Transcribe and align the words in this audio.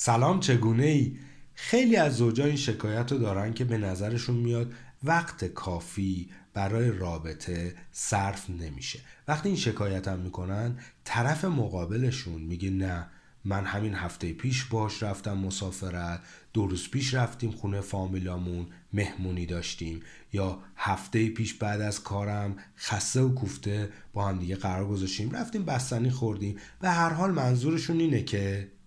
سلام 0.00 0.40
چگونه 0.40 0.84
ای؟ 0.84 1.16
خیلی 1.54 1.96
از 1.96 2.16
زوجا 2.16 2.44
این 2.44 2.56
شکایت 2.56 3.12
رو 3.12 3.18
دارن 3.18 3.54
که 3.54 3.64
به 3.64 3.78
نظرشون 3.78 4.36
میاد 4.36 4.72
وقت 5.04 5.44
کافی 5.44 6.30
برای 6.54 6.90
رابطه 6.90 7.74
صرف 7.92 8.50
نمیشه 8.50 9.00
وقتی 9.28 9.48
این 9.48 9.58
شکایت 9.58 10.08
هم 10.08 10.18
می‌کنن 10.18 10.78
طرف 11.04 11.44
مقابلشون 11.44 12.42
میگه 12.42 12.70
نه 12.70 13.06
من 13.44 13.64
همین 13.64 13.94
هفته 13.94 14.32
پیش 14.32 14.64
باش 14.64 15.02
رفتم 15.02 15.38
مسافرت 15.38 16.20
دو 16.52 16.66
روز 16.66 16.90
پیش 16.90 17.14
رفتیم 17.14 17.50
خونه 17.50 17.80
فامیلامون 17.80 18.66
مهمونی 18.92 19.46
داشتیم 19.46 20.00
یا 20.32 20.58
هفته 20.76 21.28
پیش 21.28 21.54
بعد 21.54 21.80
از 21.80 22.02
کارم 22.02 22.56
خسته 22.76 23.20
و 23.20 23.34
کوفته 23.34 23.92
با 24.12 24.28
هم 24.28 24.38
دیگه 24.38 24.56
قرار 24.56 24.88
گذاشتیم 24.88 25.30
رفتیم 25.30 25.64
بستنی 25.64 26.10
خوردیم 26.10 26.58
و 26.82 26.94
هر 26.94 27.10
حال 27.12 27.30
منظورشون 27.30 28.00
اینه 28.00 28.22
که 28.22 28.77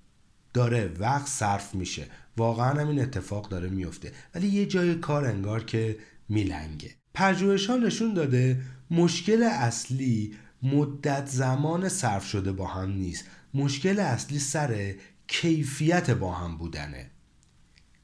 داره 0.53 0.93
وقت 0.99 1.27
صرف 1.27 1.75
میشه. 1.75 2.07
واقعا 2.37 2.81
هم 2.81 2.87
این 2.87 3.01
اتفاق 3.01 3.49
داره 3.49 3.69
میفته. 3.69 4.11
ولی 4.35 4.47
یه 4.47 4.65
جای 4.65 4.95
کار 4.95 5.25
انگار 5.25 5.63
که 5.63 5.97
میلنگه. 6.29 6.95
پژوهش 7.13 7.69
نشون 7.69 8.13
داده 8.13 8.61
مشکل 8.91 9.43
اصلی 9.43 10.35
مدت 10.63 11.25
زمان 11.25 11.89
صرف 11.89 12.25
شده 12.25 12.51
با 12.51 12.67
هم 12.67 12.91
نیست. 12.91 13.25
مشکل 13.53 13.99
اصلی 13.99 14.39
سر 14.39 14.95
کیفیت 15.27 16.09
با 16.09 16.33
هم 16.33 16.57
بودنه. 16.57 17.11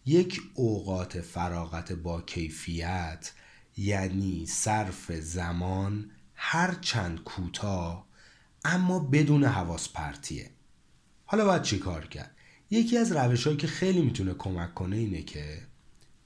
یک 0.05 0.41
اوقات 0.53 1.21
فراغت 1.21 1.91
با 1.91 2.21
کیفیت 2.21 3.31
یعنی 3.77 4.45
صرف 4.45 5.11
زمان 5.11 6.11
هر 6.35 6.73
چند 6.81 7.23
کوتاه 7.23 8.07
اما 8.65 8.99
بدون 8.99 9.43
حواس 9.43 9.89
پرتیه 9.89 10.51
حالا 11.25 11.45
باید 11.45 11.61
چی 11.61 11.79
کار 11.79 12.07
کرد؟ 12.07 12.35
یکی 12.69 12.97
از 12.97 13.11
روش 13.11 13.47
که 13.47 13.67
خیلی 13.67 14.01
می‌تونه 14.01 14.33
کمک 14.33 14.73
کنه 14.73 14.95
اینه 14.95 15.21
که 15.21 15.61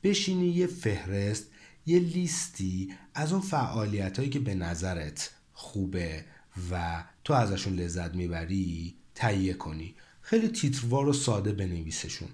بشینی 0.04 0.48
یه 0.48 0.68
فهرست 0.68 1.46
یه 1.86 2.00
لیستی 2.00 2.94
از 3.14 3.34
اون 3.34 3.42
فعالیت 3.42 4.18
هایی 4.18 4.30
که 4.30 4.40
به 4.40 4.56
نظرت 4.56 5.32
خوبه 5.54 6.26
و 6.72 7.04
تو 7.24 7.34
ازشون 7.34 7.76
لذت 7.76 8.16
می‌بری 8.16 8.96
تهیه 9.16 9.54
کنی. 9.54 9.96
خیلی 10.22 10.48
تیتروار 10.48 11.08
و 11.08 11.14
ساده 11.14 11.52
بنویسشون. 11.52 12.30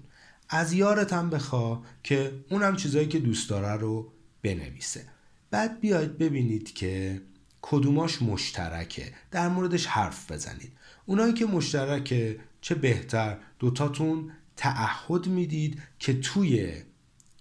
از 0.48 0.72
یارت 0.72 1.12
هم 1.12 1.30
بخوا 1.30 1.82
که 2.02 2.44
اونم 2.50 2.76
چیزایی 2.76 3.08
که 3.08 3.18
دوست 3.18 3.50
داره 3.50 3.72
رو 3.80 4.12
بنویسه. 4.42 5.06
بعد 5.50 5.80
بیاید 5.80 6.18
ببینید 6.18 6.74
که 6.74 7.22
کدوماش 7.70 8.22
مشترکه. 8.22 9.12
در 9.30 9.48
موردش 9.48 9.86
حرف 9.86 10.32
بزنید. 10.32 10.72
اونایی 11.06 11.32
که 11.32 11.46
مشترکه 11.46 12.40
چه 12.60 12.74
بهتر؟ 12.74 13.36
دوتاتون 13.58 14.30
تعهد 14.56 15.26
می‌دید 15.26 15.82
که 15.98 16.20
توی 16.20 16.72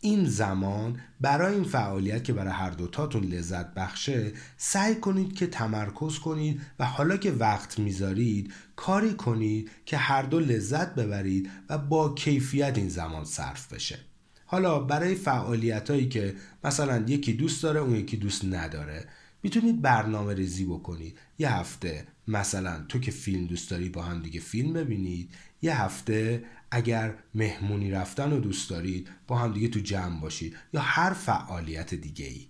این 0.02 0.25
زمان 0.25 1.00
برای 1.22 1.53
این 1.53 1.64
فعالیت 1.64 2.23
که 2.23 2.33
برای 2.33 2.53
هر 2.53 2.70
دوتاتون 2.70 3.23
لذت 3.23 3.73
بخشه 3.73 4.31
سعی 4.58 4.95
کنید 4.95 5.36
که 5.36 5.48
تمرکز 5.48 6.20
کنید 6.20 6.61
و 6.80 6.86
حالا 6.86 7.17
که 7.17 7.31
وقت 7.31 7.80
می‌ذارید 7.80 8.53
کاری 8.75 9.14
کنید 9.14 9.72
که 9.86 9.98
هر 9.98 10.22
دو 10.22 10.39
لذت 10.39 10.95
ببرید 10.95 11.50
و 11.70 11.78
با 11.78 12.14
کیفیت 12.14 12.78
این 12.78 12.89
زمان 12.89 13.25
صرف 13.25 13.73
بشه. 13.73 14.00
حالا 14.45 14.80
برای 14.80 15.16
فعالیت 15.16 15.89
هایی 15.89 16.09
که 16.09 16.36
مثلا 16.64 17.03
یکی 17.08 17.33
دوست 17.33 17.64
داره 17.64 17.80
اون 17.80 17.95
یکی 17.95 18.17
دوست 18.17 18.45
نداره. 18.45 19.05
می‌تونید 19.48 19.81
برنامه 19.81 20.34
ریزی 20.34 20.66
بکنید. 20.66 21.17
یه 21.38 21.52
هفته 21.52 22.08
مثلا 22.28 22.86
تو 22.90 23.00
که 23.00 23.12
فیلم 23.12 23.48
دوست 23.48 23.70
داری 23.72 23.89
با 23.89 24.02
هم 24.02 24.22
دیگه 24.22 24.39
فیلم 24.39 24.73
ببینید. 24.73 25.34
یه 25.62 25.81
هفته 25.81 26.45
اگر 26.72 27.16
مهمونی 27.36 27.92
رفتن 27.92 28.31
رو 28.31 28.39
دوست 28.39 28.70
دارید 28.70 29.09
با 29.28 29.38
هم 29.38 29.54
دیگه 29.54 29.67
تو 29.67 29.80
جمع 29.80 30.22
باشید. 30.22 30.58
یا 30.73 30.81
هر 30.81 31.14
فعالیت 31.14 31.94
دیگه 31.94 32.26
ای 32.26 32.48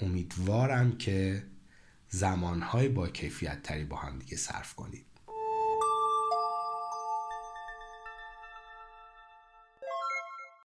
امیدوارم 0.00 0.96
که 0.96 1.42
زمانهای 2.08 2.88
با 2.88 3.08
کیفیت 3.08 3.62
تری 3.62 3.84
با 3.84 3.96
هم 3.96 4.18
دیگه 4.18 4.36
صرف 4.36 4.74
کنید. 4.74 5.06